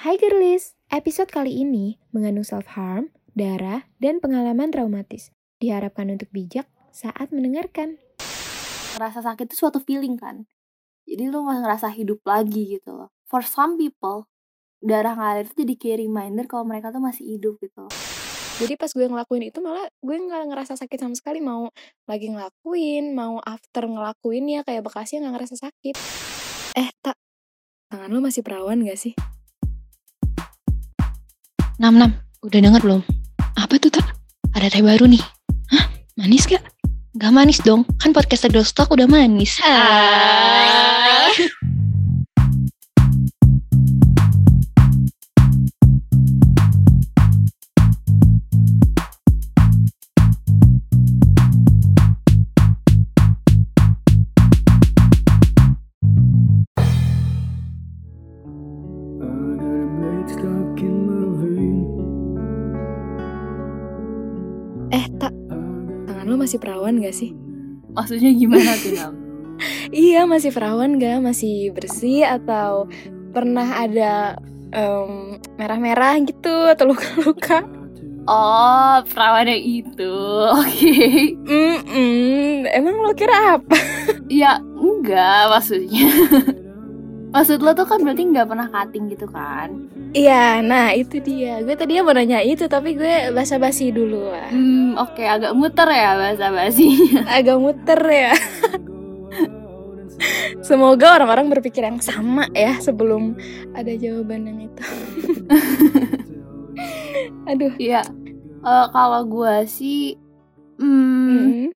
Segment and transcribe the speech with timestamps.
[0.00, 5.28] Hai girlies, episode kali ini mengandung self-harm, darah, dan pengalaman traumatis.
[5.60, 8.00] Diharapkan untuk bijak saat mendengarkan.
[8.96, 10.48] ngerasa sakit itu suatu feeling kan
[11.04, 14.26] jadi lu ngerasa hidup lagi gitu loh for some people
[14.80, 17.92] darah ngalir itu jadi kayak reminder kalau mereka tuh masih hidup gitu loh.
[18.60, 21.68] Jadi pas gue ngelakuin itu malah gue nggak ngerasa sakit sama sekali mau
[22.08, 25.96] lagi ngelakuin, mau after ngelakuinnya kayak bekasnya nggak ngerasa sakit.
[26.76, 27.16] Eh tak,
[27.92, 29.12] tangan lo masih perawan gak sih?
[31.80, 32.12] Nam Nam,
[32.44, 33.00] udah denger belum?
[33.56, 34.04] Apa tuh tak?
[34.52, 35.24] Ada teh baru nih.
[35.72, 35.88] Hah?
[36.20, 36.60] Manis gak?
[37.16, 39.56] Gak manis dong, kan podcast Girl Talk udah manis.
[39.64, 41.32] Ah.
[66.50, 67.30] Masih perawan gak sih?
[67.94, 69.14] maksudnya gimana tuh Nam?
[69.94, 71.22] Iya masih perawan gak?
[71.22, 72.90] Masih bersih atau
[73.30, 74.34] pernah ada
[74.74, 77.62] em, merah-merah gitu atau luka-luka?
[78.26, 80.10] oh perawannya itu
[80.58, 81.06] oke
[81.46, 83.78] Mm-mm, emang lo kira apa?
[84.26, 86.10] ya enggak maksudnya
[87.30, 91.62] maksud lo tuh kan berarti nggak pernah cutting gitu kan Iya, nah itu dia.
[91.62, 94.50] Gue tadinya mau nanya itu, tapi gue basa-basi dulu lah.
[94.50, 98.34] hmm oke agak muter ya bahasa basinya Agak muter ya.
[100.60, 103.38] Semoga orang-orang berpikir yang sama ya sebelum
[103.72, 104.82] ada jawaban yang itu.
[107.50, 107.74] Aduh.
[107.78, 108.02] ya
[108.60, 110.18] eh, kalau gua sih
[110.76, 111.66] hmm, Mm-mm.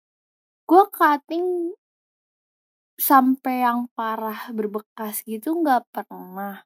[0.64, 1.76] gue cutting
[2.98, 6.62] sampai yang parah berbekas gitu nggak pernah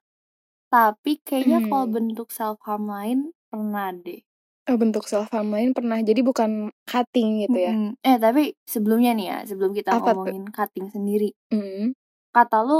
[0.69, 1.95] tapi kayaknya kalau Hmm.
[1.95, 4.21] bentuk self harm lain pernah deh
[4.69, 5.97] Oh, bentuk self harm lain pernah.
[5.97, 7.73] Jadi bukan cutting gitu ya.
[7.73, 7.97] Mm-mm.
[8.05, 10.29] eh tapi sebelumnya nih ya sebelum kita Apa tuh?
[10.29, 11.97] ngomongin cutting sendiri Mm.
[12.29, 12.79] kata lu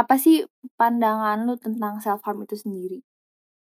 [0.00, 0.36] apa sih
[0.78, 2.98] pandangan lu tentang self harm itu sendiri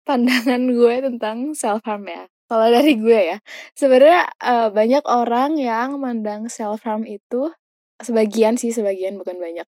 [0.08, 2.26] Pandangan gue tentang self harm ya.
[2.48, 3.38] Kalau dari gue ya,
[3.76, 7.52] sebenarnya eh, banyak orang yang mandang self harm itu
[8.02, 9.68] sebagian sih sebagian bukan banyak.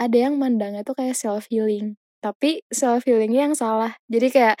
[0.00, 1.96] Ada yang mandangnya tuh kayak self healing.
[2.24, 3.96] Tapi self healingnya yang salah.
[4.08, 4.56] Jadi kayak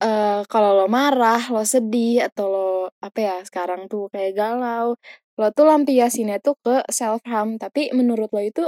[0.00, 2.68] eh kalau lo marah, lo sedih atau lo
[3.04, 4.96] apa ya sekarang tuh kayak galau,
[5.38, 7.56] lo tuh lampiasinnya tuh ke self harm.
[7.60, 8.64] Tapi menurut lo itu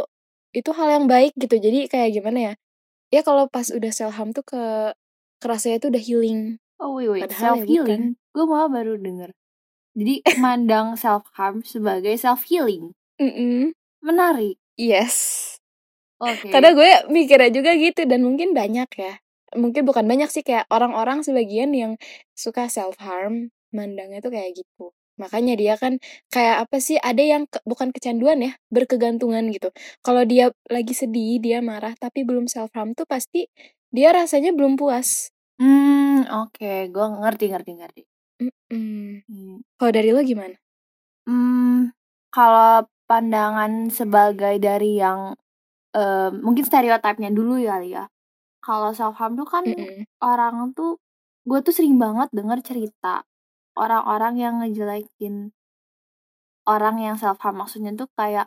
[0.53, 1.56] itu hal yang baik gitu.
[1.59, 2.54] Jadi kayak gimana ya?
[3.12, 4.62] Ya kalau pas udah self harm tuh ke
[5.42, 6.62] kerasanya tuh udah healing.
[6.82, 9.31] oh wait wait Padahal self ya healing gue malah baru denger
[9.94, 13.72] jadi mandang self harm sebagai self healing Mm-mm.
[14.04, 15.16] menarik Yes.
[16.20, 19.14] oke Karena gue mikirnya juga gitu dan mungkin banyak ya.
[19.56, 21.92] Mungkin bukan banyak sih kayak orang-orang sebagian yang
[22.32, 24.92] suka self harm mandangnya tuh kayak gitu.
[25.20, 26.00] Makanya dia kan
[26.32, 29.68] kayak apa sih ada yang ke- bukan kecanduan ya, berkegantungan gitu.
[30.00, 33.44] Kalau dia lagi sedih, dia marah tapi belum self harm tuh pasti
[33.92, 35.28] dia rasanya belum puas.
[35.60, 38.02] Hmm, oke, gue ngerti ngerti ngerti.
[38.72, 40.56] Hmm, Kalau dari lo gimana?
[41.28, 41.92] Hmm,
[42.32, 45.20] kalau pandangan sebagai dari yang
[45.96, 48.04] eh, mungkin stereotipnya dulu ya ya.
[48.66, 50.06] Kalau self harm tuh kan Mm-mm.
[50.24, 50.98] orang tuh
[51.48, 53.26] gue tuh sering banget denger cerita
[53.78, 55.52] orang-orang yang ngejelekin
[56.68, 58.46] orang yang self harm maksudnya tuh kayak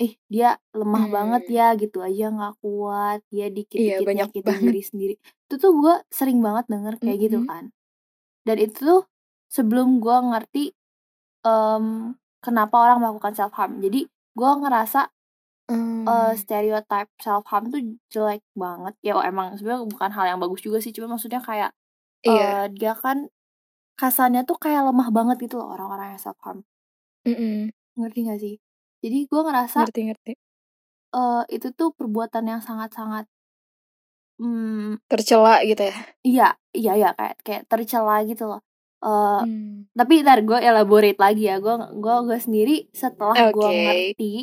[0.00, 1.14] ih dia lemah Hmm.
[1.16, 4.62] banget ya gitu aja nggak kuat dia Iya, dikit-dikit banyak nyakitin banget.
[4.64, 5.14] diri sendiri
[5.48, 7.48] itu tuh gue sering banget denger kayak gitu Mhm.
[7.48, 7.64] kan
[8.46, 9.02] dan itu tuh
[9.50, 10.64] sebelum gue ngerti
[11.46, 11.86] em,
[12.46, 14.00] kenapa orang melakukan self harm jadi
[14.38, 15.00] gue ngerasa
[15.66, 16.06] Hmm.
[16.06, 17.82] eh, stereotype self harm tuh
[18.14, 21.70] jelek banget ya oh, emang sebenarnya bukan hal yang bagus juga sih cuma maksudnya kayak
[22.22, 22.46] Iya.
[22.46, 23.18] eh, dia kan
[24.00, 26.62] kasarnya tuh kayak lemah banget gitu loh orang-orang yang self harm
[27.26, 27.74] Mm-mm.
[27.98, 28.54] ngerti gak sih
[29.02, 30.32] jadi gue ngerasa Ngerti-ngerti.
[31.18, 33.24] eh, itu tuh perbuatan yang sangat-sangat
[34.38, 35.94] hmm, Tercela gitu ya.
[36.26, 38.60] iya iya iya kayak kayak tercela gitu loh
[39.04, 39.84] Eh, Hmm.
[39.92, 43.76] tapi ntar gue elaborate lagi ya gue gue gue sendiri setelah gue Oke.
[43.76, 44.34] ngerti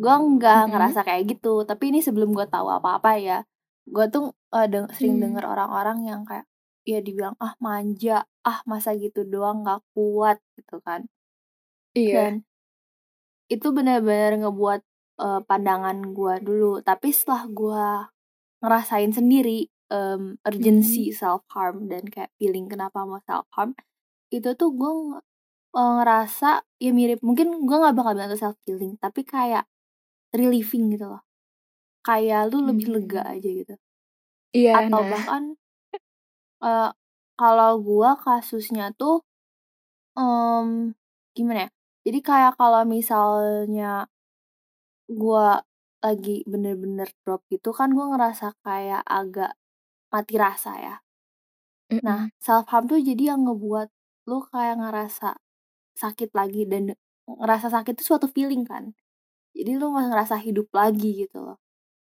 [0.00, 0.70] gue nggak Mhm.
[0.72, 3.38] ngerasa kayak gitu tapi ini sebelum gue tahu apa-apa ya
[3.84, 5.24] gue tuh eh, deng- sering Hmm.
[5.28, 6.48] denger orang-orang yang kayak
[6.82, 11.06] ya dibilang ah manja ah masa gitu doang nggak kuat gitu kan
[11.94, 12.14] Iya.
[12.16, 12.32] dan
[13.48, 14.80] itu benar-benar ngebuat
[15.20, 17.86] eh, pandangan gue dulu tapi setelah gue
[18.60, 23.76] ngerasain sendiri em, urgency self harm dan kayak feeling kenapa mau self harm
[24.34, 24.92] itu tuh gue
[25.76, 29.64] ngerasa ya mirip mungkin gue nggak bakal bilang itu self healing tapi kayak
[30.34, 31.22] relieving gitu loh
[32.06, 33.32] kayak lu lebih lega Hmm.
[33.34, 33.74] aja gitu
[34.58, 35.12] Iya, atau nah.
[35.12, 35.56] bahkan
[36.68, 36.88] Eee,
[37.40, 39.16] kalau gua kasusnya tuh,
[40.18, 40.92] mmm,
[41.36, 41.70] gimana ya,
[42.06, 44.08] jadi kayak kalau misalnya
[45.20, 45.62] gua
[46.02, 49.50] lagi bener-bener drop gitu kan gua ngerasa kayak agak
[50.14, 50.94] mati rasa ya.
[52.06, 52.32] Nah, Mhm.
[52.46, 53.88] self harm tuh jadi yang ngebuat
[54.30, 55.28] lu kayak ngerasa
[56.02, 56.84] sakit lagi dan
[57.28, 58.84] ngerasa sakit itu suatu feeling kan.
[59.56, 61.58] Jadi lu ngerasa hidup lagi gitu loh.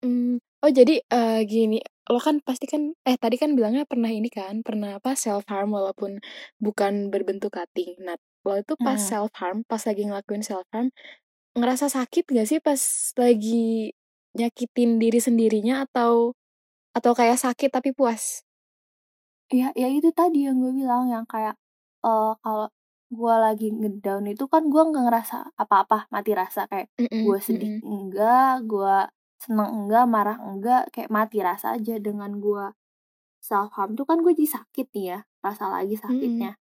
[0.02, 1.78] Mmm, oh jadi, eee, gini,
[2.10, 5.70] lo kan pasti kan eh tadi kan bilangnya pernah ini kan, pernah apa, self harm
[5.72, 6.18] walaupun
[6.60, 7.96] bukan berbentuk cutting.
[8.02, 9.10] Nah, lo itu pas Mhm.
[9.10, 10.90] self harm, pas lagi ngelakuin self harm,
[11.58, 12.80] ngerasa sakit gak sih pas
[13.20, 13.92] lagi
[14.38, 16.34] nyakitin diri sendirinya atau
[16.96, 18.42] atau kayak sakit tapi puas?
[19.52, 21.54] Ya ya itu tadi yang gue bilang, yang kayak,
[22.04, 22.66] eee, kalau
[23.12, 26.88] gua lagi nge-down itu kan gua nggak ngerasa apa-apa, mati rasa kayak
[27.22, 27.84] gua sedih mhm.
[27.84, 29.06] enggak, gua
[29.38, 32.00] seneng enggak, marah enggak, kayak mati rasa aja.
[32.00, 32.72] Dengan gua
[33.42, 36.56] self harm tuh kan gue jadi sakit nih ya, rasa lagi sakitnya.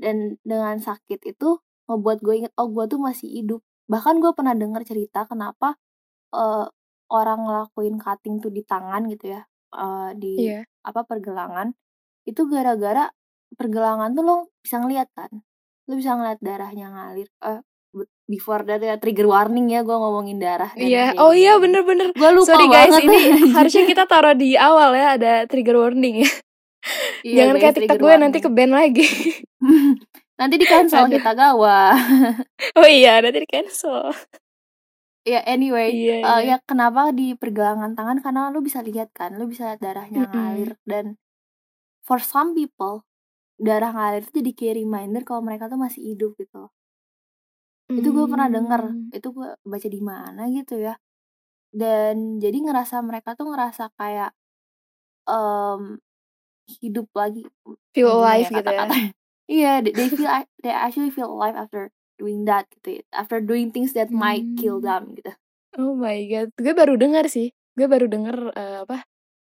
[0.00, 1.48] Dan dengan sakit itu
[1.90, 3.60] ngebuat gue inget, oh gua tuh masih hidup.
[3.90, 5.76] Bahkan gue pernah denger cerita kenapa,
[6.34, 6.66] eee,
[7.12, 9.42] orang ngelakuin cutting tuh di tangan gitu ya,
[9.72, 10.60] eee, di Iya.
[10.82, 11.72] apa, pergelangan,
[12.24, 13.10] itu gara-gara
[13.52, 15.30] pergelangan tuh lo bisa ngeliat kan,
[15.86, 20.38] lo bisa ngeliat darahnya ngalir, eh, be before that ya, trigger warning ya gua ngomongin
[20.38, 21.64] darah Iya, kayak oh iya gini-gini.
[21.66, 22.06] bener bener.
[22.14, 23.18] Gua lupa Sorry guys, banget ini
[23.58, 26.30] harusnya kita taruh di awal ya, ada trigger warning ya.
[27.22, 28.44] Iya Jangan guys, kayak TikTok gue nanti warning.
[28.46, 29.06] ke-ban lagi.
[30.40, 31.12] Nanti di-cancel Aduh.
[31.12, 31.92] kita, gawah.
[32.80, 34.08] Oh iya, nanti di-cancel.
[35.32, 36.50] Ya anyway, Iya eee, iya.
[36.50, 40.30] ya kenapa di pergelangan tangan, karena lo bisa lihat kan, lo bisa lihat darahnya Mhm.
[40.32, 41.06] ngalir dan
[42.08, 43.04] for some people,
[43.66, 46.70] darah ngalir itu jadi kayak reminder kalau mereka tuh masih hidup gitu loh.
[47.98, 49.10] Itu gue pernah denger, Mmm.
[49.10, 50.94] itu gue baca di mana gitu ya.
[51.74, 54.30] Dan jadi ngerasa mereka tuh ngerasa kayak,
[55.28, 56.00] mmm,
[56.82, 57.46] hidup lagi,
[57.94, 58.86] Feel gimana alive ya gitu ya.
[59.50, 60.30] Iya, they they feel
[60.62, 61.90] they actually feel alive after
[62.20, 64.84] doing that gitu ya, after doing things that might kill Mmm.
[64.84, 65.32] them gitu.
[65.78, 67.48] Oh my god, gue baru denger sih.
[67.78, 69.06] Gue baru denger, eee, apa,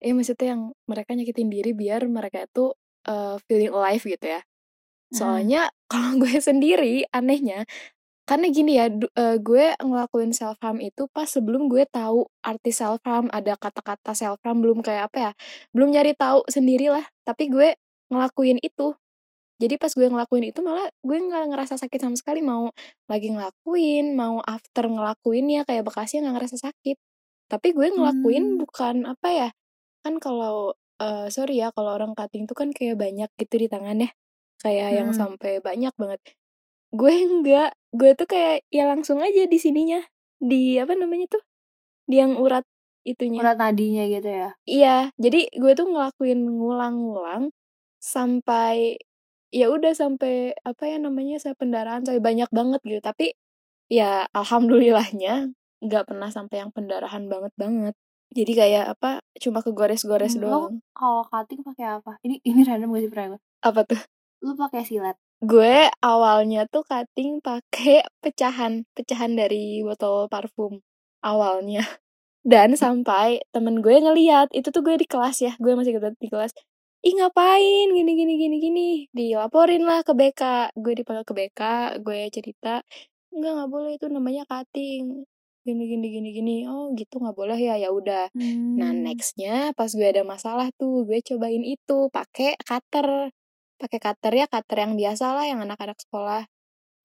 [0.03, 2.75] ya maksudnya yang mereka nyakitin diri biar mereka tuh,
[3.09, 4.41] eee, feeling alive gitu ya.
[5.11, 5.15] Mhm.
[5.17, 7.67] Soalnya kalau gue sendiri anehnya,
[8.29, 13.03] karena gini ya, eee, gue ngelakuin self harm itu pas sebelum gue tahu arti self
[13.07, 15.33] harm, ada kata-kata self harm, belum kayak apa ya,
[15.75, 17.75] belum nyari tahu sendirilah, tapi gue
[18.13, 18.95] ngelakuin itu.
[19.61, 22.73] Jadi pas gue ngelakuin itu malah gue nggak ngerasa sakit sama sekali, mau
[23.11, 26.97] lagi ngelakuin, mau after ngelakuinnya kayak bekasnya nggak ngerasa sakit.
[27.53, 28.63] Tapi gue ngelakuin Mmm.
[28.63, 29.49] bukan apa ya,
[30.05, 34.11] kan kalau, eee, sorry ya kalau orang cutting tuh kan kayak banyak gitu di tangannya,
[34.63, 35.17] kayak yang Mhm.
[35.17, 36.21] sampai banyak banget.
[36.95, 40.01] Gue enggak, gue tuh kayak ya langsung aja di sininya,
[40.43, 41.43] di apa namanya tuh,
[42.11, 42.65] di yang urat
[43.07, 43.43] itunya.
[43.43, 44.51] Urat nadinya gitu ya?
[44.69, 47.49] Iya, jadi gue tuh ngelakuin ngulang-ngulang
[48.01, 49.01] sampai
[49.51, 53.01] ya udah sampai apa ya namanya, sampai pendarahan, sampai banyak banget gitu.
[53.03, 53.35] Tapi
[53.91, 55.51] ya alhamdulillahnya
[55.83, 57.95] nggak pernah sampai yang pendarahan banget-banget.
[58.31, 60.79] Jadi kayak apa, cuma kegores-gores lo doang.
[60.95, 62.15] kalau cutting pakai apa?
[62.23, 63.43] Ini ini random gak sih pertanyaan gue?
[63.67, 64.01] Apa tuh?
[64.47, 65.19] Lu pakai silet?
[65.43, 70.79] Gue awalnya tuh cutting pakai pecahan, pecahan dari botol parfum
[71.27, 71.83] awalnya.
[72.41, 76.29] Dan sampai temen gue ngeliat, itu tuh gue di kelas ya, gue masih banget di
[76.33, 76.55] kelas.
[77.07, 78.81] Ih ngapain gini gini gini gini,
[79.17, 81.61] dilaporin lah ke BK, gue dipanggil ke BK,
[82.05, 82.85] gue cerita,
[83.33, 85.25] enggak nggak boleh itu namanya cutting,
[85.65, 88.29] gini gini gini gini, oh gitu nggak boleh ya, ya udah.
[88.77, 89.05] Nah Mmm.
[89.05, 93.33] nextnya pas gue ada masalah tuh, gue cobain itu pakai cutter,
[93.81, 96.45] pakai cutter ya cutter yang biasa lah, yang anak-anak sekolah.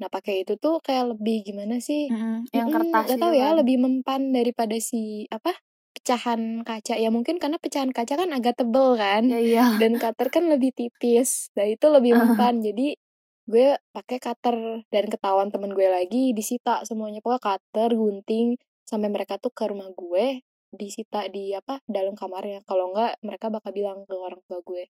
[0.01, 3.51] Nah pakai itu tuh kayak lebih gimana sih, Mhm, yang kertas nggak tahu itu ya,
[3.51, 3.57] kan?
[3.57, 5.55] lebih mempan daripada si apa,
[5.95, 6.99] pecahan kaca.
[6.99, 9.65] Ya mungkin karena pecahan kaca kan agak tebel kan, Ya iya.
[9.79, 11.47] dan cutter kan lebih tipis.
[11.55, 12.99] Nah itu lebih mempan, jadi
[13.45, 17.23] gue pakai cutter dan ketahuan temen gue lagi disita semuanya.
[17.23, 20.43] Pokoknya cutter, gunting, sampai mereka tuh ke rumah gue,
[20.75, 22.61] disita di apa, dalam kamarnya.
[22.67, 24.91] Kalau enggak mereka bakal bilang ke orang tua gue.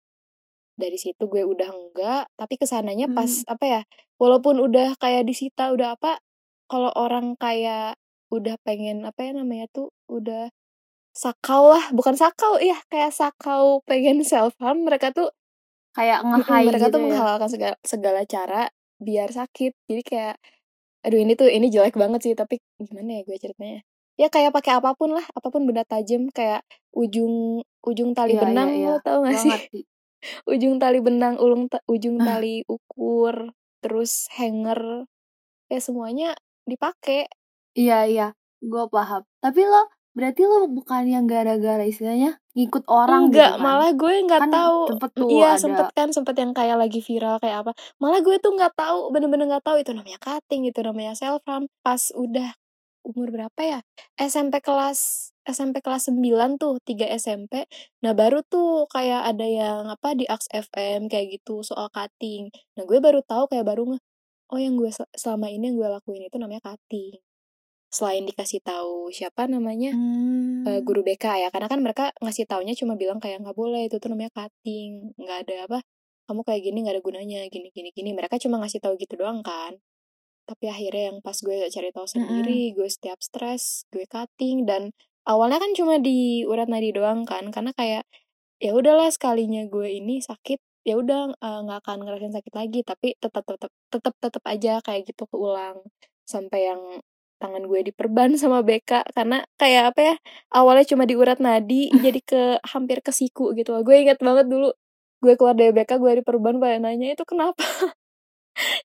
[0.78, 3.54] Dari situ gue udah enggak, tapi ke sananya pas Mmm.
[3.54, 3.82] apa ya,
[4.22, 6.22] walaupun udah kayak disita, udah apa,
[6.72, 8.00] kalau orang kayak
[8.32, 10.48] udah pengen apa ya namanya tuh, udah
[11.14, 15.30] sakau lah, bukan sakau, iya kayak sakau pengen self harm, mereka tuh
[15.92, 17.04] Kayak nge-high mereka gitu tuh ya?
[17.04, 18.62] menghalalkan segala segala cara
[18.96, 19.76] biar sakit.
[19.92, 20.36] Jadi kayak,
[21.04, 23.84] aduh ini tuh ini jelek banget sih, tapi gimana ya gue ceritanya,
[24.16, 26.64] ya kayak pakai apa pun lah, apa pun benda tajam kayak
[26.96, 29.52] ujung ujung tali iya benang, iya, lo tau gak sih?
[29.52, 29.82] ngerti.
[30.54, 33.52] Ujung tali benang, ulung ta ujung tali ukur,
[33.82, 35.10] terus hanger,
[35.68, 36.38] ya semuanya
[36.70, 37.26] dipakai.
[37.74, 38.28] Iya iya,
[38.62, 39.26] gue paham.
[39.42, 44.14] Tapi lo berarti lo bukan yang gara-gara istilahnya ngikut orang Enggak, gitu kan malah gue
[44.28, 44.80] nggak kan tahu.
[44.92, 47.72] sempet tuh Iya, ada sempet kan, sempet yang kayak lagi viral kayak apa.
[48.04, 51.72] Malah gue tuh nggak tahu, bener-bener nggak tahu itu namanya cutting, itu namanya self harm.
[51.80, 52.52] Pas udah
[53.08, 53.80] umur berapa ya?
[54.20, 57.66] SMP kelas SMP kelas 9 tuh, 3 SMP.
[58.06, 62.52] Nah, baru tuh kayak ada yang apa di Aks FM kayak gitu soal cutting.
[62.78, 64.00] Nah, gue baru tahu kayak baru nge,
[64.54, 67.18] oh yang gue sel- selama ini yang gue lakuin itu namanya cutting.
[67.92, 70.64] Selain dikasih tahu siapa namanya Hmm.
[70.64, 71.48] eh, guru BK ya.
[71.52, 75.38] Karena kan mereka ngasih taunya cuma bilang kayak nggak boleh itu tuh namanya cutting nggak
[75.48, 75.80] ada apa
[76.32, 78.10] kamu kayak gini nggak ada gunanya gini gini gini.
[78.16, 79.76] Mereka cuma ngasih tahu gitu doang kan.
[80.48, 84.96] Tapi akhirnya yang pas gue cari tahu sendiri gue setiap stres gue cutting dan
[85.28, 87.52] awalnya kan cuma di urat nadi doang kan.
[87.52, 88.08] Karena kayak
[88.64, 93.14] ya udahlah sekalinya gue ini sakit ya udah eh, nggak akan ngerasain sakit lagi tapi
[93.20, 95.78] tetap tetap tetap tetap aja kayak gitu keulang
[96.26, 96.82] sampai yang
[97.42, 100.16] tangan gue diperban sama BK karena kayak apa ya
[100.54, 104.70] awalnya cuma di urat nadi jadi ke hampir ke siku gitu gue inget banget dulu
[105.22, 107.62] gue keluar dari BK gue diperban pada nanya itu kenapa?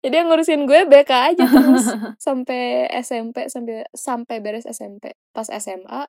[0.05, 1.89] Jadi yang ngurusin gue BK aja terus
[2.27, 6.07] sampai SMP sampai sampai beres SMP pas SMA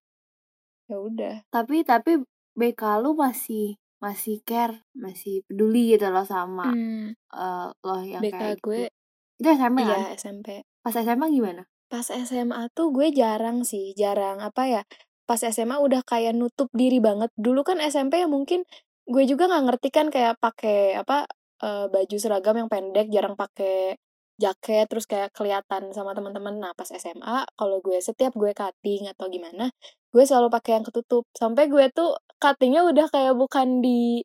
[0.91, 1.35] ya udah.
[1.47, 2.19] Tapi tapi
[2.59, 8.35] BK lu masih masih care masih peduli gitu loh sama Hmm, eh, lo yang BK
[8.35, 8.93] kayak gue gitu
[9.37, 9.89] itu SMP kan?
[9.89, 10.47] Iya SMP
[10.81, 14.81] pas SMA gimana Pas SMA tuh gue jarang sih, jarang apa ya.
[15.27, 17.31] Pas SMA udah kayak nutup diri banget.
[17.39, 18.63] Dulu kan SMP ya mungkin
[19.07, 21.27] gue juga nggak ngerti kan kayak pakai apa
[21.63, 23.95] eh, baju seragam yang pendek, jarang pakai
[24.37, 26.55] jaket terus kayak kelihatan sama teman-teman.
[26.61, 29.71] Nah, pas SMA kalau gue setiap gue cutting atau gimana,
[30.13, 31.23] gue selalu pakai yang ketutup.
[31.33, 34.21] Sampai gue tuh cuttingnya udah kayak bukan di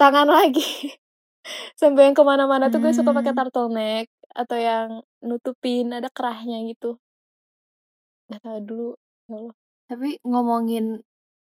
[0.00, 0.96] tangan lagi.
[1.80, 3.38] Sampai yang ke mana-mana tuh gue suka pakai Hmm.
[3.46, 4.88] turtleneck atau yang
[5.24, 7.00] nutupin ada kerahnya gitu.
[8.30, 8.90] Gak tau dulu.
[9.28, 9.54] Ya Allah.
[9.84, 10.84] tapi ngomongin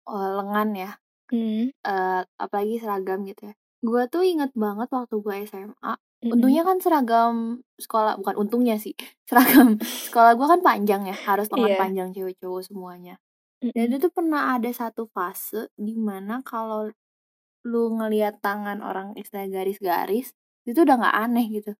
[0.07, 0.91] eh, lengan ya
[1.31, 1.71] Hmm.
[1.71, 6.31] eh, apalagi seragam gitu ya gue tuh inget banget waktu gue SMA mm-mm.
[6.35, 7.35] untungnya kan seragam
[7.79, 8.91] sekolah bukan untungnya sih
[9.31, 11.79] seragam sekolah gue kan panjang ya harus lengan Iya.
[11.79, 13.15] panjang cewek cowok semuanya
[13.63, 13.71] Mm-mm.
[13.71, 16.91] dan itu pernah ada satu fase di mana kalau
[17.63, 20.35] lu ngelihat tangan orang istilah garis-garis
[20.67, 21.71] itu udah nggak aneh gitu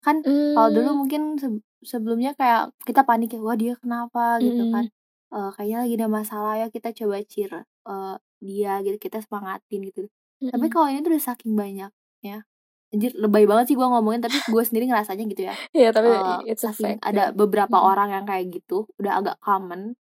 [0.00, 0.16] kan
[0.52, 0.98] kalau dulu Hmm.
[1.06, 4.86] mungkin se- sebelumnya kayak kita panik ya wah dia kenapa gitu kan
[5.30, 7.52] Eh, kayaknya lagi ada masalah ya kita coba cheer
[7.86, 10.00] eh, dia gitu kita semangatin gitu
[10.42, 11.90] tapi kalau ini tuh udah saking banyak
[12.20, 12.42] ya
[12.90, 16.50] anjir lebay banget sih gua ngomongin tapi gue sendiri ngerasanya gitu ya Iya tapi Eh,
[16.50, 17.06] it's a saking fact.
[17.06, 17.90] ada beberapa Mm-mm.
[17.94, 19.94] orang yang kayak gitu udah agak common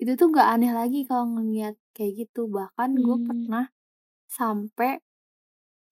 [0.00, 3.26] itu tuh gak aneh lagi kalau ngeliat kayak gitu bahkan gue Hmm.
[3.28, 3.64] pernah
[4.32, 5.04] sampai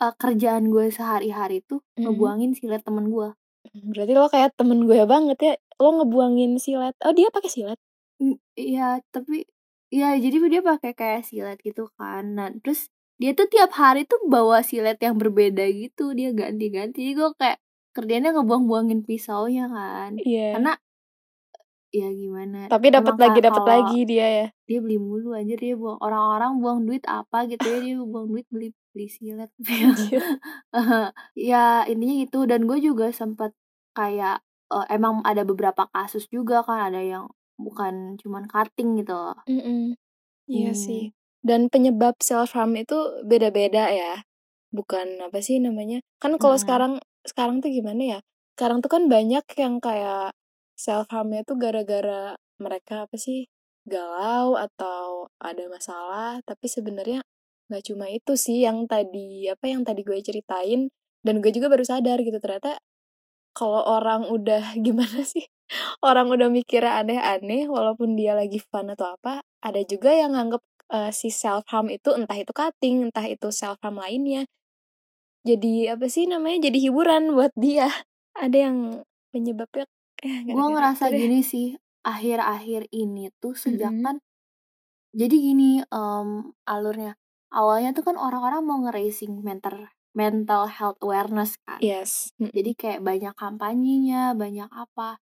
[0.02, 2.08] eh, kerjaan gue sehari-hari tuh Mm-mm.
[2.08, 3.30] ngebuangin silet temen gue
[3.74, 5.54] Berarti lo kayak temen gue banget ya.
[5.78, 6.94] Lo ngebuangin silet.
[7.04, 7.80] Oh dia pakai silet.
[8.22, 9.46] Mm, Iya, tapi
[9.88, 12.34] ya jadi dia pakai kayak silet gitu kan.
[12.34, 12.88] Nah, terus
[13.18, 16.96] dia tuh tiap hari tuh bawa silet yang berbeda gitu, dia ganti-ganti.
[17.02, 17.58] Jadi gue kayak
[17.94, 20.14] kerjanya ngebuang-buangin pisaunya kan.
[20.22, 20.54] Iya.
[20.58, 20.72] Karena
[21.88, 22.68] ya gimana?
[22.68, 24.46] Tapi dapat lagi dapat lagi dia ya.
[24.68, 28.44] dia beli mulu aja dia buang orang-orang buang duit apa gitu ya dia buang duit
[28.52, 30.18] beli beli silet Anjir.
[31.38, 33.54] ya intinya gitu dan gue juga sempat
[33.94, 34.42] kayak
[34.74, 39.38] eh, emang ada beberapa kasus juga kan ada yang bukan cuman cutting gitu loh.
[39.46, 39.94] Mm-mm.
[40.50, 40.82] Iya Hmm.
[40.82, 41.02] sih.
[41.46, 44.26] Dan penyebab self harm itu beda-beda ya.
[44.74, 46.02] Bukan apa sih namanya?
[46.22, 46.62] Kan kalau Mm-mm.
[46.62, 46.92] sekarang
[47.26, 48.20] sekarang tuh gimana ya?
[48.58, 50.34] Sekarang tuh kan banyak yang kayak
[50.78, 53.46] self harmnya tuh gara-gara mereka apa sih?
[53.88, 57.24] Galau atau ada masalah, tapi sebenarnya
[57.68, 60.88] nggak cuma itu sih yang tadi apa yang tadi gue ceritain
[61.24, 62.80] dan gue juga baru sadar gitu ternyata
[63.56, 65.46] kalau orang udah gimana sih?
[66.00, 70.62] Orang udah mikirnya aneh-aneh walaupun dia lagi fun atau apa, ada juga yang nganggep
[70.96, 74.48] eh, si self harm itu entah itu cutting, entah itu self harm lainnya.
[75.44, 76.72] Jadi apa sih namanya?
[76.72, 77.92] Jadi hiburan buat dia.
[78.44, 79.84] Ada yang penyebabnya
[80.18, 81.18] eh gue ngerasa deh.
[81.20, 84.02] gini sih akhir-akhir ini tuh sejak Mm-mm.
[84.02, 84.16] kan
[85.14, 86.28] jadi gini em,
[86.66, 87.14] alurnya
[87.52, 92.32] awalnya tuh kan orang-orang mau nge-raising mental mental health awareness kan Yes.
[92.40, 95.20] Jadi kayak banyak kampanyenya banyak apa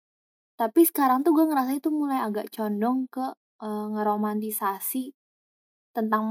[0.56, 3.24] tapi sekarang tuh gue ngerasa itu mulai agak condong ke
[3.60, 5.12] eh, ngeromantisasi
[5.96, 6.26] tentang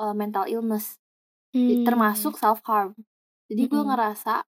[0.00, 0.96] eh, mental illness
[1.50, 1.82] Hmm.
[1.82, 2.94] termasuk self harm
[3.50, 3.90] jadi gue Mm-mm.
[3.90, 4.46] ngerasa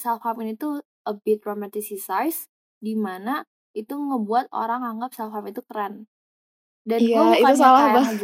[0.00, 2.48] self harm ini tuh a bit romanticized
[2.80, 3.44] di mana
[3.76, 6.08] itu ngebuat orang anggap self harm itu keren
[6.88, 8.16] dan gue Iya, itu bukannya salah kayak banget.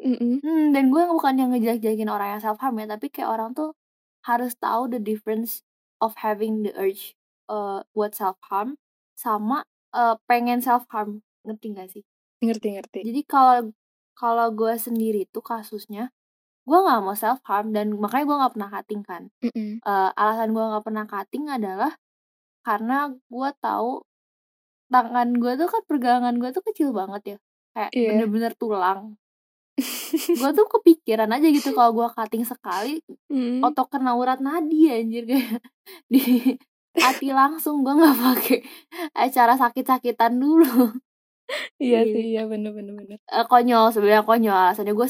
[0.00, 3.72] Hmm, dan gue bukan yang ngejelek-jelekin orang yang self harm ya tapi kayak orang tuh
[4.26, 5.62] harus tahu the difference
[6.02, 7.14] of having the urge
[7.48, 8.76] uh, buat self harm
[9.16, 9.64] sama
[9.96, 12.04] uh, pengen self harm ngerti gak sih
[12.36, 13.00] Ngerti ngerti.
[13.00, 13.72] Jadi kalau
[14.12, 16.12] kalau gue sendiri tuh kasusnya,
[16.68, 19.22] gue nggak mau self harm dan makanya gue nggak pernah cutting kan.
[19.40, 19.80] Mhm.
[19.80, 21.92] Eh, alasan gue nggak pernah cutting adalah
[22.64, 24.04] karena gue tahu
[24.92, 27.36] tangan gue tuh kan pergelangan gue tuh kecil banget ya,
[27.74, 28.08] kayak Iya.
[28.12, 29.00] bener-bener tulang.
[30.32, 33.60] Gue tuh kepikiran aja gitu kalau gue cutting sekali, Mhm.
[33.62, 35.60] otot kena urat nadi anjir kayak
[36.12, 36.20] di
[36.94, 38.58] hati langsung gue nggak pakai
[39.14, 40.96] acara sakit-sakitan dulu.
[41.78, 42.10] Iya Iya.
[42.10, 43.16] sih, iya bener bener bener.
[43.22, 45.08] Eh, konyol sebenarnya konyol alasannya gue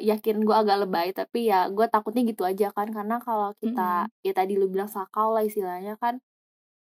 [0.00, 4.32] yakin gue agak lebay tapi ya gue takutnya gitu aja kan karena kalau kita ya
[4.32, 6.16] tadi lu bilang sakau lah istilahnya kan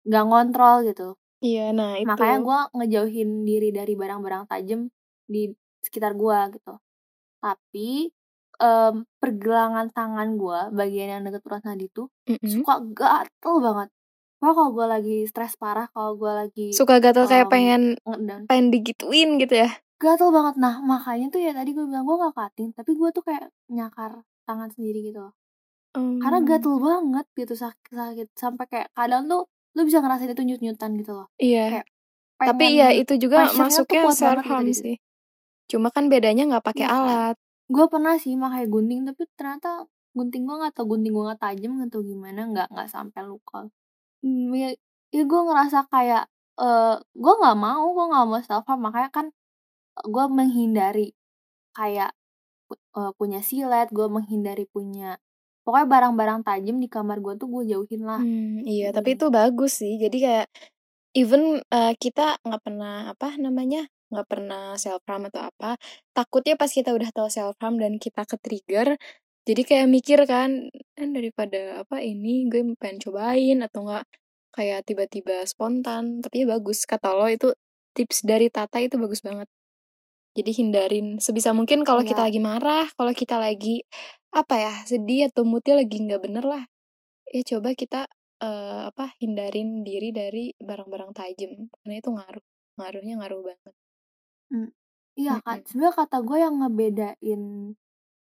[0.07, 2.09] nggak ngontrol gitu Iya, nah itu.
[2.09, 4.89] makanya gue ngejauhin diri dari barang-barang tajam
[5.25, 6.75] di sekitar gue gitu
[7.39, 8.11] tapi
[8.59, 12.49] em, pergelangan tangan gue bagian yang deket urat nadi tuh Mhm.
[12.61, 13.89] suka gatel banget
[14.39, 18.43] Pokoknya kalau gue lagi stres parah kalau gue lagi Suka gatel kayak em, pengen ngedown
[18.47, 19.71] pengen digituin gitu ya.
[19.97, 23.23] gatel banget nah makanya tuh ya tadi gue bilang gue gak cutting tapi gue tuh
[23.23, 25.35] kayak nyakar tangan sendiri gitu loh
[26.19, 26.47] karena Hmm.
[26.47, 30.91] gatel banget gitu sakit sakit sampai kayak kadang tuh lu bisa ngerasain itu nyut nyutan
[30.95, 31.83] gitu loh Iya.
[31.83, 31.87] kayak
[32.39, 34.95] Tapi pengen iya itu juga pressure-nya tuh masuknya kuat self gitu harm di sih.
[35.69, 36.97] Cuma kan bedanya nggak pakai kan?
[37.05, 37.37] alat.
[37.69, 39.85] gue pernah sih pakai gunting tapi ternyata
[40.17, 43.69] gunting gue nggak tau gunting gue nggak tajam atau gimana nggak nggak sampai luka
[44.25, 44.73] hmm, ya,
[45.13, 49.27] ya gue ngerasa kayak eh gue nggak mau gue nggak mau self harm makanya kan
[50.01, 51.13] gue menghindari
[51.77, 52.17] kayak
[52.73, 55.21] eh, punya silet gue menghindari punya
[55.69, 59.37] pokoknya barang-barang tajam di kamar gue tuh gue jauhin lah Hmm, iya, tapi gitu itu
[59.37, 60.01] bagus sih.
[60.01, 60.47] Jadi kayak
[61.13, 65.77] even eh, kita nggak pernah apa namanya nggak pernah self harm atau apa,
[66.17, 68.97] takutnya pas kita udah tahu self harm dan kita ke trigger,
[69.49, 74.05] jadi kayak mikir kan, kan daripada apa ini gue pengen cobain atau enggak
[74.57, 76.21] kayak tiba-tiba spontan.
[76.25, 77.49] Tapi ya bagus kata lo itu
[77.97, 79.49] tips dari Tata itu bagus banget.
[80.37, 82.29] Jadi hindarin sebisa mungkin kalau kita Iya.
[82.29, 83.83] lagi marah, kalau kita lagi
[84.33, 86.65] apa ya sedih atau moodnya lagi nggak bener lah,
[87.35, 88.07] ya coba kita
[88.45, 92.45] eh, apa hindarin diri dari barang-barang tajam karena itu ngaruh,
[92.79, 93.75] ngaruhnya ngaruh banget.
[94.53, 94.69] Hmm,
[95.21, 95.69] iya kan Mm-mm.
[95.69, 97.43] sebenarnya kata gue yang ngebedain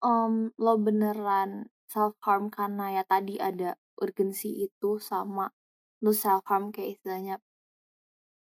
[0.08, 1.50] em, lo beneran
[1.92, 3.70] self harm karena ya tadi ada
[4.04, 5.44] urgensi itu sama
[6.04, 7.34] lo self harm kayak istilahnya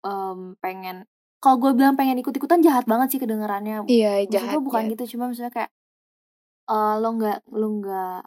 [0.06, 0.98] em, pengen
[1.44, 4.92] kalau gue bilang pengen ikut-ikutan jahat banget sih kedengarannya Iya maksud jahat gue bukan ya.
[4.94, 5.72] gitu cuma misalnya kayak
[6.72, 8.18] eh, lo nggak lo nggak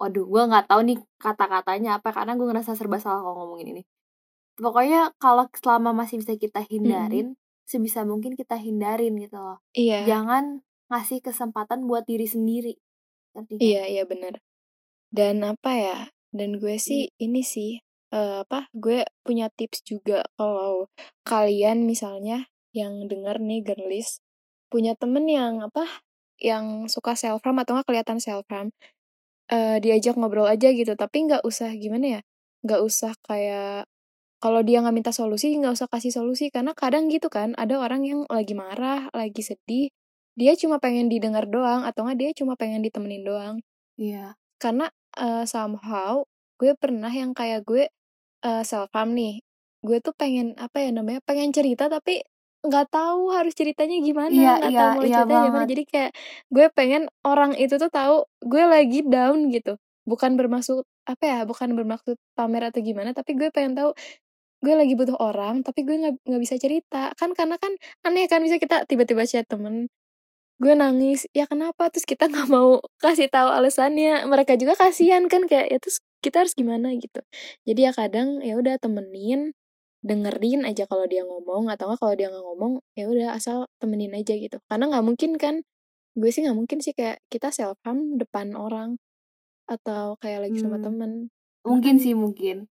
[0.00, 3.82] waduh gue nggak tahu nih kata-katanya apa karena gue ngerasa serba salah kalau ngomongin ini
[4.58, 7.34] pokoknya kalau selama masih bisa kita hindarin
[7.68, 12.80] sebisa mungkin kita hindarin gitu loh Iya, jangan ngasih kesempatan buat diri sendiri
[13.36, 14.40] ngerti iya iya bener.
[15.12, 15.98] Dan apa ya?
[16.32, 17.80] Dan gue sih ini sih
[18.12, 18.68] eh, apa?
[18.72, 20.88] Gue punya tips juga kalau
[21.28, 24.20] kalian misalnya yang denger nih girlies
[24.72, 25.84] punya temen yang apa?
[26.40, 28.72] Yang suka self harm atau nggak kelihatan self harm,
[29.52, 30.92] eh, diajak ngobrol aja gitu.
[30.96, 32.22] Tapi nggak usah gimana ya?
[32.64, 33.88] Nggak usah kayak
[34.42, 38.02] kalau dia nggak minta solusi nggak usah kasih solusi karena kadang gitu kan ada orang
[38.06, 39.90] yang lagi marah, lagi sedih,
[40.38, 43.56] dia cuma pengen didengar doang atau nggak dia cuma pengen ditemenin doang.
[43.98, 44.86] iya Karena
[45.18, 46.22] eh, somehow
[46.58, 47.90] gue pernah yang kayak gue
[48.46, 49.42] eh, self harm nih.
[49.82, 51.20] Gue tuh pengen apa ya namanya?
[51.26, 52.22] Pengen cerita tapi
[52.66, 55.64] nggak tahu harus ceritanya gimana, iya nggak iya tahu mulai iya ceritanya gimana.
[55.70, 56.10] Jadi kayak
[56.50, 59.78] gue pengen orang itu tuh tahu gue lagi down gitu.
[60.06, 61.38] Bukan bermaksud apa ya?
[61.46, 63.90] Bukan bermaksud pamer atau gimana, tapi gue pengen tahu
[64.64, 67.12] gue lagi butuh orang tapi gue nggak nggak bisa cerita.
[67.18, 67.72] Kan karena kan
[68.06, 69.88] aneh kan bisa kita tiba-tiba chat temen
[70.58, 71.86] gue nangis ya kenapa?
[71.90, 74.26] Terus kita nggak mau kasih tahu alasannya.
[74.26, 76.92] Mereka juga kasihan kan kayak ya terus kita harus gimana?
[76.98, 77.20] Gitu.
[77.66, 79.54] Jadi ya kadang ya udah temenin
[80.02, 84.14] dengerin aja kalau dia ngomong atau nggak kalau dia nggak ngomong ya udah asal temenin
[84.14, 84.58] aja gitu.
[84.70, 85.54] Karena nggak mungkin kan
[86.18, 88.98] gue sih nggak mungkin sih kayak kita self harm depan orang
[89.70, 91.10] atau kayak lagi sama Hmm, temen.
[91.66, 92.66] Mungkin sih mungkin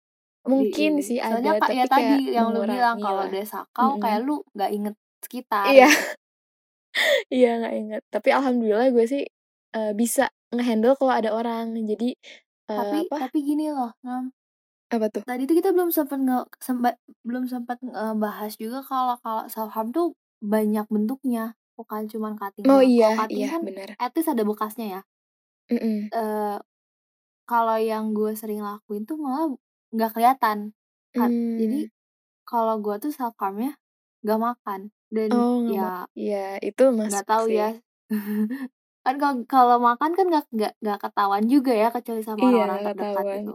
[0.44, 1.04] mungkin ini.
[1.04, 4.28] sih soalnya ada ya kayak tadi yang lu bilang kalau lah udah sakau kayak Mm-mm.
[4.28, 5.66] lu nggak inget sekitar.
[5.72, 5.88] Iya.
[7.26, 8.02] Iya nggak inget.
[8.06, 9.22] Tapi alhamdulillah gue sih
[9.74, 11.74] eh, bisa ngehandle kalau ada orang.
[11.74, 12.14] Jadi
[12.70, 13.26] eh, tapi apa?
[13.26, 14.30] tapi gini loh Ngam.
[14.94, 15.22] apa tuh?
[15.26, 16.94] Tadi tuh kita belum sempat nge sempat
[17.26, 17.82] belum sempat
[18.14, 21.58] bahas juga kalau kalau self tuh banyak bentuknya.
[21.74, 23.88] Bukan cuma cutting oh iya cutting iya kan benar.
[23.98, 25.00] at least ada bekasnya ya.
[25.66, 26.14] Mm-mm.
[26.14, 26.56] eh
[27.44, 29.50] kalau yang gue sering lakuin tuh malah
[29.94, 30.58] nggak kelihatan
[31.16, 31.30] Kan,
[31.60, 31.90] jadi Hmm.
[32.50, 33.72] kalau gue tuh self harmnya
[34.24, 34.80] nggak makan
[35.14, 36.36] dan oh nggak ya iya
[36.68, 37.68] itu nggak masuk tahu sih ya
[39.04, 42.80] kan kalau kalau makan kan nggak nggak nggak ketahuan juga ya kecuali sama iya orang-orang
[42.82, 43.52] nggak terdekat ketahuan gitu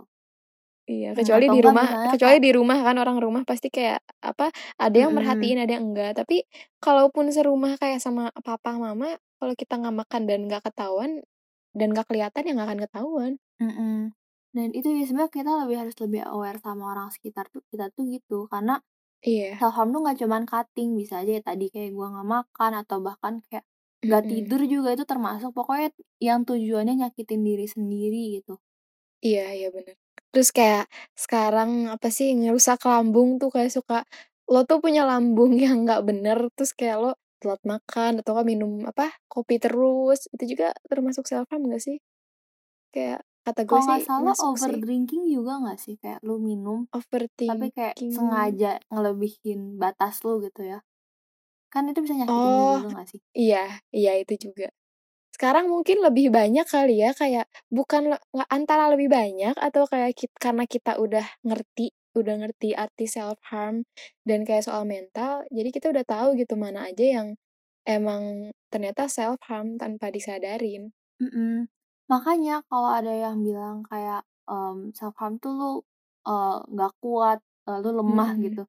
[0.90, 4.50] Iya, Hmm, kecuali atau di rumah kecuali di rumah kan orang rumah pasti kayak apa,
[4.82, 6.18] ada yang merhatiin, ada yang enggak.
[6.18, 6.46] Tapi
[6.82, 11.12] kalaupun serumah kayak sama papa, mama, kalau kita nggak makan dan nggak ketahuan
[11.78, 13.32] dan nggak kelihatan ya nggak akan ketahuan.
[13.60, 14.12] Mhm.
[14.56, 18.04] Dan itu ya sebenarnya kita lebih harus lebih aware sama orang sekitar tuh kita tuh
[18.10, 18.46] gitu.
[18.52, 18.82] Karena
[19.24, 19.62] Iya.
[19.62, 22.98] self harm tuh nggak cuman cutting, bisa aja ya tadi kayak gua nggak makan atau
[23.08, 23.66] bahkan kayak
[24.08, 24.30] nggak Mhm.
[24.32, 25.90] tidur juga itu termasuk pokoknya
[26.24, 28.60] yang tujuannya nyakitin diri sendiri gitu.
[29.26, 29.96] Iya iya bener.
[30.32, 30.86] Terus kayak
[31.24, 33.96] sekarang apa sih ngerusak lambung tuh kayak suka
[34.52, 37.10] lo tuh punya lambung yang nggak bener terus kayak lo
[37.40, 41.98] telat makan atau nggak minum apa kopi terus itu juga termasuk self harm gak sih?
[42.96, 44.80] Kayak kata gue sih salah masuk sih.
[44.80, 46.80] overdrinking juga nggak sih kayak lu minum
[47.48, 48.16] tapi kayak Overthinking.
[48.16, 50.80] sengaja ngelebihin batas lu gitu ya.
[51.74, 53.22] Kan itu bisa nyakitin Oh, lu nggak sih?
[53.44, 53.58] iya
[53.98, 54.66] iya itu juga.
[55.36, 57.46] Sekarang mungkin lebih banyak kali ya kayak
[57.78, 58.04] bukan
[58.58, 61.88] antara lebih banyak atau kayak kit karena kita udah ngerti
[62.20, 63.78] udah ngerti arti self harm
[64.30, 67.28] dan kayak soal mental, jadi kita udah tahu gitu mana aja yang
[67.88, 70.92] emang ternyata self harm tanpa disadarin.
[71.20, 71.68] Mhm.
[72.10, 75.72] Makanya kalau ada yang bilang kayak, mmm, self harm tuh lu,
[76.26, 77.38] eee, nggak kuat,
[77.70, 78.40] eee, lu lemah Mhm.
[78.42, 78.66] gitu.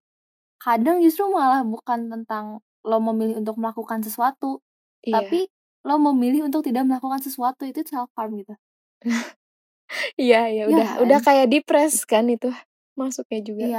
[0.62, 2.46] Kadang justru malah bukan tentang
[2.86, 4.60] lo memilih untuk melakukan sesuatu,
[5.04, 5.40] Iya.
[5.40, 5.48] tapi
[5.88, 8.54] lo memilih untuk tidak melakukan sesuatu, itu self harm gitu.
[10.20, 11.26] Iya iya Iya udah udah kan?
[11.26, 12.50] kayak depres kan itu
[12.98, 13.66] masuknya juga.
[13.66, 13.78] Iya.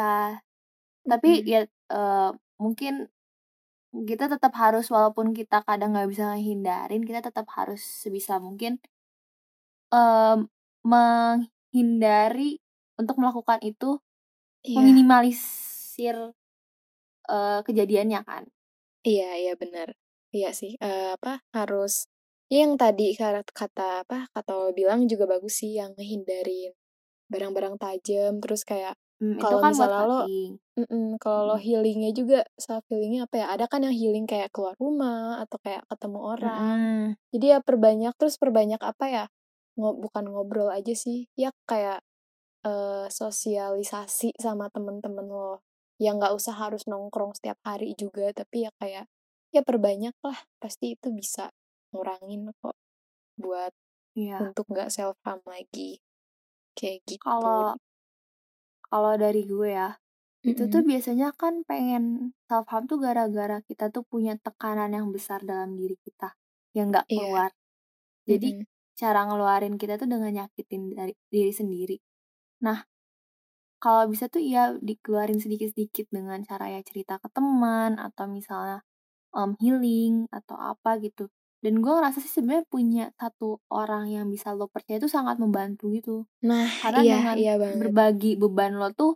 [1.10, 1.54] Tapi Mhm.
[1.54, 1.60] ya,
[1.93, 2.30] eee,
[2.63, 2.93] mungkin
[4.10, 8.80] kita tetap harus walaupun kita kadang nggak bisa ngehindarin, kita tetap harus sebisa mungkin
[9.93, 10.47] mmm,
[10.88, 12.60] menghindari
[12.99, 13.99] untuk melakukan itu,
[14.63, 15.01] Iya.
[15.01, 16.17] meminimalisir,
[17.30, 18.43] eee, kejadiannya kan.
[19.08, 19.88] Iya iya bener.
[20.36, 22.06] Iya sih, eee, apa, harus
[22.51, 26.71] ya yang tadi karat kata apa, kata lo bilang juga bagus sih yang ngehindarin
[27.32, 30.51] barang-barang tajam, terus kayak Mmm, itu kalau kan buat misalnya lo cutting.
[30.80, 31.63] mhm, kalau lo Mhm.
[31.65, 35.84] healing-nya juga, self healing-nya apa ya, ada kan yang healing kayak keluar rumah atau kayak
[35.91, 36.69] ketemu orang.
[36.71, 37.15] Mhm.
[37.34, 39.25] Jadi ya perbanyak terus perbanyak apa ya,
[39.79, 42.03] ngo bukan ngobrol aja sih, ya kayak,
[42.67, 45.62] eee, sosialisasi sama temen-temen lo,
[46.01, 49.05] yang nggak usah harus nongkrong setiap hari juga, tapi ya kayak,
[49.55, 51.51] ya perbanyak lah, pasti itu bisa
[51.93, 52.75] ngurangin kok
[53.39, 53.73] buat
[54.15, 54.43] Iya.
[54.43, 55.99] untuk nggak self harm lagi,
[56.77, 57.23] kayak gitu.
[57.23, 57.77] Kalau
[58.89, 59.89] kalau dari gue ya,
[60.49, 65.39] itu tuh biasanya kan pengen self harm tuh gara-gara kita tuh punya tekanan yang besar
[65.45, 66.34] dalam diri kita,
[66.77, 67.12] yang nggak Iya.
[67.13, 67.49] keluar.
[68.29, 68.65] Jadi Mhm.
[69.01, 71.97] Cara ngeluarin kita tuh dengan nyakitin dari diri sendiri.
[72.65, 72.79] Nah,
[73.83, 78.77] kalau bisa tuh ya dikeluarin sedikit-sedikit dengan cara ya cerita ke teman atau misalnya,
[79.35, 81.29] mmm, healing atau apa gitu.
[81.63, 85.89] Dan gue ngerasa sih sebenarnya punya satu orang yang bisa lo percaya itu sangat membantu
[85.97, 86.25] gitu.
[86.47, 87.93] Nah, Karena iya dengan iya banget.
[87.95, 89.13] berbagi beban lo tuh,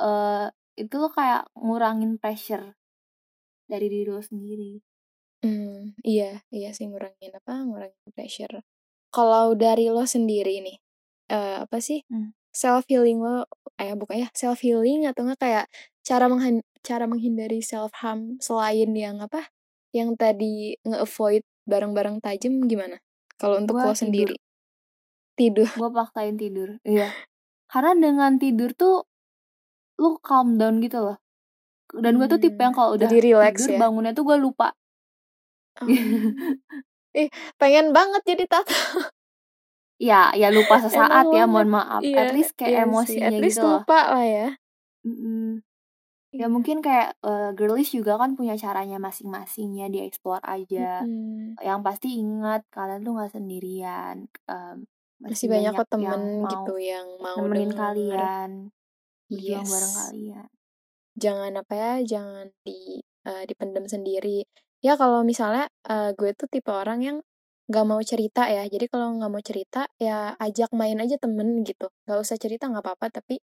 [0.00, 0.46] eee,
[0.82, 2.66] itu lo kayak ngurangin pressure
[3.70, 4.72] dari diri lo sendiri.
[5.44, 5.78] Mmm,
[6.12, 8.54] iya iya sih ngurangin apa, ngurangin pressure.
[9.12, 10.76] Kalau dari lo sendiri nih,
[11.32, 12.32] eee, apa sih, Mmm.
[12.52, 13.48] self healing lo
[13.80, 15.64] eh bukan ya, self healing atau enggak kayak
[16.04, 19.48] cara menghan cara menghindari self harm selain yang apa,
[19.96, 23.00] yang tadi nge-avoid barang-barang tajam gimana?
[23.40, 24.28] Kalau untuk Gue lo tidur.
[24.28, 24.36] sendiri?
[25.38, 25.68] Tidur.
[25.76, 27.18] Gue paksain tidur, iya.
[27.68, 29.04] Karena dengan tidur tuh,
[30.00, 31.16] lu calm down gitu loh.
[31.92, 33.82] Dan gue tuh tipe yang Mmm, kalau udah jadi rileks tidur ya?
[33.82, 34.74] bangunnya tuh gue lupa.
[35.80, 35.98] Oh.
[37.20, 37.28] Ih,
[37.60, 38.74] pengen banget jadi Tata.
[39.98, 41.50] Ya ya lupa sesaat ya, banget.
[41.50, 42.04] mohon maaf.
[42.04, 44.46] Iya At least iya kayak sih, at emosinya least gitu lupa lah ya.
[45.06, 45.62] Mhm.
[46.40, 46.50] Ya Iya.
[46.50, 51.06] mungkin kayak, eee, girlies juga kan punya caranya masing-masing ya, di-explore aja.
[51.08, 51.58] Mhm.
[51.62, 54.16] Yang pasti ingat kalian tuh nggak sendirian,
[54.50, 54.76] mmm,
[55.26, 57.80] Masih masih banyak banyak kok temen yang mau gitu yang mau nemenin denger.
[57.80, 58.50] kalian,
[59.32, 60.00] berjuang bareng Yes.
[60.00, 60.48] kalian.
[61.22, 64.44] Jangan apa ya, jangan di eee, dipendam sendiri.
[64.82, 67.16] Ya kalau misalnya, eee, gue tuh tipe orang yang
[67.68, 71.90] nggak mau cerita ya, jadi kalau nggak mau cerita, ya ajak main aja temen gitu.
[72.06, 73.42] Nggak usah cerita nggak apa-apa, tapi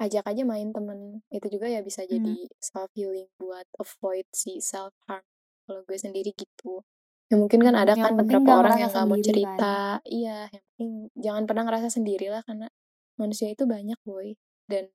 [0.00, 1.22] ajak aja main temen.
[1.32, 2.34] Itu juga ya bisa Mmm.
[2.34, 5.24] jadi self healing buat avoid si self harm.
[5.68, 6.82] Kalau gue sendiri gitu.
[7.32, 9.32] Ya mungkin kan Mhm, ada yang kan penting beberapa nggak orang yang nggak mau sendiri
[9.44, 9.62] kan.
[9.62, 10.00] cerita.
[10.08, 12.66] Iya, yang penting jangan pernah ngerasa sendiri lah, karena
[13.20, 14.34] manusia itu banyak boy.
[14.70, 14.88] Dan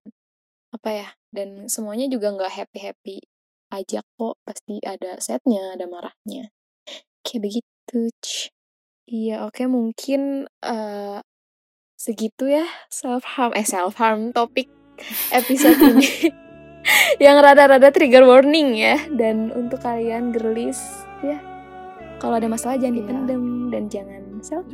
[0.74, 3.18] apa ya, dan semuanya juga nggak happy-happy
[3.70, 6.52] aja kok, pasti ada sad-nya, ada marahnya.
[7.24, 8.00] Kayak begitu.
[9.08, 11.20] Iya, oke mungkin, eee,
[11.98, 14.68] segitu ya self harm eh self harm, topik
[15.32, 16.08] episode ini.
[17.24, 18.96] Yang rada-rada trigger warning ya.
[19.12, 20.80] Dan untuk kalian girlies,
[21.20, 21.36] ya
[22.18, 23.02] kalau ada masalah jangan Iya.
[23.04, 24.66] dipendem dan jangan self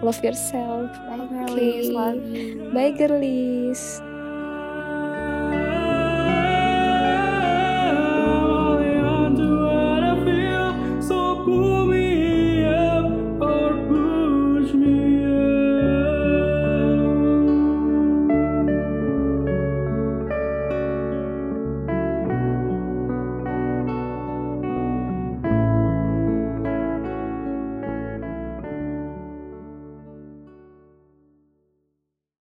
[0.00, 1.96] love yourself Bye girlies, Okay.
[1.96, 2.20] love
[2.72, 4.00] bye girlies